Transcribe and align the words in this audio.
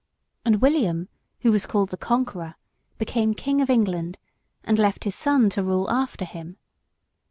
And 0.43 0.61
William, 0.63 1.09
who 1.41 1.51
was 1.51 1.67
called 1.67 1.89
the 1.89 1.95
Conqueror, 1.95 2.55
became 2.97 3.35
King 3.35 3.61
of 3.61 3.69
England, 3.69 4.17
and 4.63 4.79
left 4.79 5.03
his 5.03 5.13
son 5.13 5.47
to 5.51 5.61
rule 5.61 5.87
after 5.91 6.25
him. 6.25 6.57